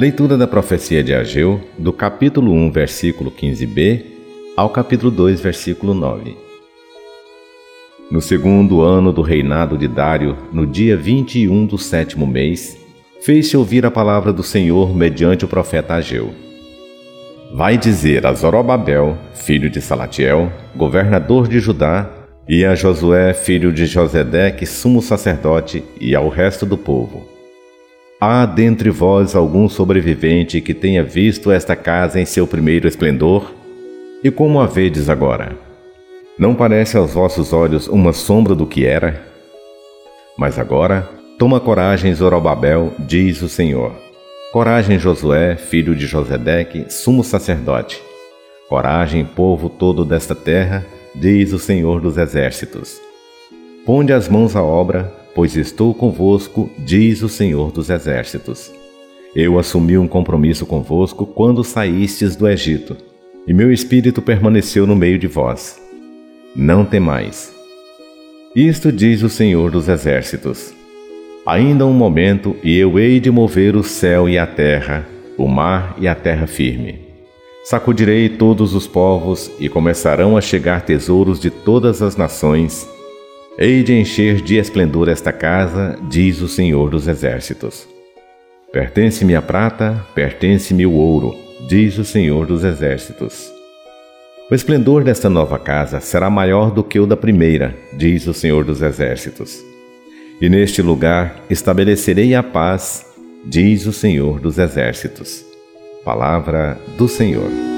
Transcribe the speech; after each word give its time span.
Leitura 0.00 0.36
da 0.36 0.46
profecia 0.46 1.02
de 1.02 1.14
Ageu, 1.14 1.60
do 1.78 1.94
capítulo 1.94 2.52
1, 2.52 2.70
versículo 2.70 3.30
15b, 3.30 4.04
ao 4.54 4.68
capítulo 4.68 5.10
2, 5.10 5.40
versículo 5.40 5.94
9. 5.94 6.36
No 8.10 8.20
segundo 8.20 8.82
ano 8.82 9.10
do 9.10 9.22
reinado 9.22 9.78
de 9.78 9.88
Dário, 9.88 10.36
no 10.52 10.66
dia 10.66 10.94
21 10.94 11.64
do 11.64 11.78
sétimo 11.78 12.26
mês, 12.26 12.78
fez-se 13.22 13.56
ouvir 13.56 13.86
a 13.86 13.90
palavra 13.90 14.30
do 14.30 14.42
Senhor 14.42 14.94
mediante 14.94 15.46
o 15.46 15.48
profeta 15.48 15.94
Ageu. 15.94 16.49
Vai 17.54 17.76
dizer 17.76 18.26
a 18.26 18.32
Zorobabel, 18.32 19.18
filho 19.34 19.68
de 19.68 19.80
Salatiel, 19.80 20.52
governador 20.74 21.48
de 21.48 21.58
Judá, 21.58 22.08
e 22.48 22.64
a 22.64 22.74
Josué, 22.74 23.32
filho 23.34 23.72
de 23.72 23.86
Josedeque, 23.86 24.66
sumo 24.66 25.02
sacerdote, 25.02 25.84
e 26.00 26.14
ao 26.14 26.28
resto 26.28 26.64
do 26.66 26.76
povo 26.76 27.40
Há 28.22 28.44
dentre 28.44 28.90
vós 28.90 29.34
algum 29.34 29.66
sobrevivente 29.66 30.60
que 30.60 30.74
tenha 30.74 31.02
visto 31.02 31.50
esta 31.50 31.74
casa 31.74 32.20
em 32.20 32.26
seu 32.26 32.46
primeiro 32.46 32.86
esplendor? 32.86 33.50
E 34.22 34.30
como 34.30 34.60
a 34.60 34.66
vedes 34.66 35.08
agora? 35.08 35.56
Não 36.38 36.54
parece 36.54 36.98
aos 36.98 37.14
vossos 37.14 37.54
olhos 37.54 37.88
uma 37.88 38.12
sombra 38.12 38.54
do 38.54 38.66
que 38.66 38.84
era? 38.84 39.24
Mas 40.36 40.58
agora, 40.58 41.08
toma 41.38 41.58
coragem, 41.60 42.12
Zorobabel, 42.12 42.92
diz 42.98 43.40
o 43.40 43.48
Senhor. 43.48 44.09
Coragem, 44.52 44.98
Josué, 44.98 45.54
filho 45.54 45.94
de 45.94 46.08
Josedeque, 46.08 46.86
sumo 46.88 47.22
sacerdote. 47.22 48.02
Coragem, 48.68 49.24
povo 49.24 49.68
todo 49.68 50.04
desta 50.04 50.34
terra, 50.34 50.84
diz 51.14 51.52
o 51.52 51.58
Senhor 51.58 52.00
dos 52.00 52.16
exércitos. 52.18 53.00
Ponde 53.86 54.12
as 54.12 54.28
mãos 54.28 54.56
à 54.56 54.62
obra, 54.62 55.14
pois 55.36 55.56
estou 55.56 55.94
convosco, 55.94 56.68
diz 56.78 57.22
o 57.22 57.28
Senhor 57.28 57.70
dos 57.70 57.90
Exércitos. 57.90 58.72
Eu 59.36 59.56
assumi 59.56 59.96
um 59.96 60.08
compromisso 60.08 60.66
convosco 60.66 61.24
quando 61.24 61.62
saístes 61.62 62.34
do 62.34 62.48
Egito, 62.48 62.96
e 63.46 63.54
meu 63.54 63.72
espírito 63.72 64.20
permaneceu 64.20 64.84
no 64.84 64.96
meio 64.96 65.16
de 65.16 65.28
vós. 65.28 65.80
Não 66.56 66.84
temais. 66.84 67.54
Isto 68.56 68.90
diz 68.90 69.22
o 69.22 69.28
Senhor 69.28 69.70
dos 69.70 69.88
Exércitos. 69.88 70.79
Ainda 71.46 71.86
um 71.86 71.92
momento, 71.92 72.56
e 72.62 72.78
eu 72.78 72.98
hei 72.98 73.18
de 73.20 73.30
mover 73.30 73.76
o 73.76 73.82
céu 73.82 74.28
e 74.28 74.38
a 74.38 74.46
terra, 74.46 75.06
o 75.36 75.48
mar 75.48 75.96
e 75.98 76.06
a 76.06 76.14
terra 76.14 76.46
firme. 76.46 77.00
Sacudirei 77.64 78.28
todos 78.28 78.74
os 78.74 78.86
povos, 78.86 79.50
e 79.58 79.68
começarão 79.68 80.36
a 80.36 80.40
chegar 80.40 80.82
tesouros 80.82 81.40
de 81.40 81.50
todas 81.50 82.02
as 82.02 82.16
nações, 82.16 82.88
Hei 83.62 83.82
de 83.82 83.92
encher 83.92 84.40
de 84.40 84.56
esplendor 84.56 85.06
esta 85.06 85.34
casa, 85.34 85.98
diz 86.08 86.40
o 86.40 86.48
Senhor 86.48 86.88
dos 86.88 87.06
Exércitos. 87.06 87.86
Pertence-me 88.72 89.34
a 89.34 89.42
prata, 89.42 90.02
pertence-me 90.14 90.86
o 90.86 90.92
ouro, 90.92 91.36
diz 91.68 91.98
o 91.98 92.04
Senhor 92.04 92.46
dos 92.46 92.64
Exércitos. 92.64 93.52
O 94.50 94.54
esplendor 94.54 95.04
desta 95.04 95.28
nova 95.28 95.58
casa 95.58 96.00
será 96.00 96.30
maior 96.30 96.70
do 96.70 96.82
que 96.82 96.98
o 96.98 97.06
da 97.06 97.18
primeira, 97.18 97.76
diz 97.92 98.26
o 98.26 98.32
Senhor 98.32 98.64
dos 98.64 98.80
Exércitos. 98.80 99.62
E 100.40 100.48
neste 100.48 100.80
lugar 100.80 101.44
estabelecerei 101.50 102.34
a 102.34 102.42
paz, 102.42 103.04
diz 103.44 103.86
o 103.86 103.92
Senhor 103.92 104.40
dos 104.40 104.58
Exércitos. 104.58 105.44
Palavra 106.02 106.80
do 106.96 107.06
Senhor. 107.06 107.69